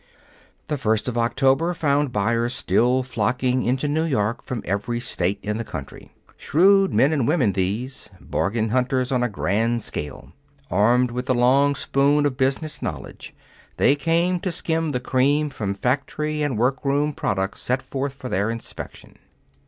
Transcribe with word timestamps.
The 0.67 0.79
first 0.79 1.07
of 1.07 1.15
October 1.15 1.75
found 1.75 2.11
buyers 2.11 2.55
still 2.55 3.03
flocking 3.03 3.61
into 3.61 3.87
New 3.87 4.03
York 4.05 4.41
from 4.41 4.63
every 4.65 4.99
State 4.99 5.37
in 5.43 5.59
the 5.59 5.63
country. 5.63 6.11
Shrewd 6.37 6.91
men 6.91 7.13
and 7.13 7.27
women, 7.27 7.53
these 7.53 8.09
bargain 8.19 8.69
hunters 8.69 9.11
on 9.11 9.21
a 9.21 9.29
grand 9.29 9.83
scale. 9.83 10.31
Armed 10.71 11.11
with 11.11 11.27
the 11.27 11.35
long 11.35 11.75
spoon 11.75 12.25
of 12.25 12.35
business 12.35 12.81
knowledge, 12.81 13.35
they 13.77 13.95
came 13.95 14.39
to 14.39 14.51
skim 14.51 14.91
the 14.91 14.99
cream 14.99 15.51
from 15.51 15.75
factory 15.75 16.41
and 16.41 16.57
workroom 16.57 17.13
products 17.13 17.61
set 17.61 17.83
forth 17.83 18.13
for 18.15 18.27
their 18.27 18.49
inspection. 18.49 19.19